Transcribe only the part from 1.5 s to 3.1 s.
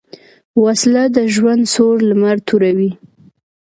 سور لمر توروي